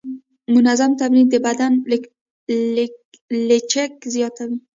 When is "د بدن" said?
1.31-1.73